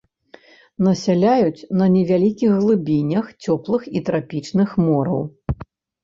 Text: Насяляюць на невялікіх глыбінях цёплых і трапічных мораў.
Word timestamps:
Насяляюць 0.85 1.65
на 1.81 1.85
невялікіх 1.95 2.51
глыбінях 2.61 3.25
цёплых 3.43 3.85
і 4.01 4.03
трапічных 4.09 4.69
мораў. 4.87 5.21